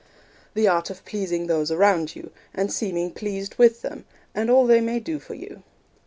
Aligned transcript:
The 0.55 0.67
art 0.67 0.89
of 0.89 1.05
pleasing 1.05 1.45
those 1.45 1.69
around 1.69 2.15
you, 2.15 2.31
and 2.55 2.73
seeming 2.73 3.11
pleased 3.11 3.53
with 3.59 3.83
them, 3.83 4.05
and 4.33 4.49
all 4.49 4.65
they 4.65 4.81
may 4.81 4.99
do 4.99 5.19
for 5.19 5.35
you. 5.35 5.61